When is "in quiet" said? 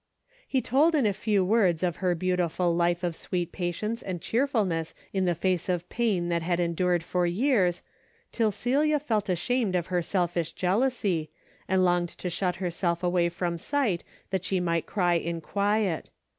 15.13-16.09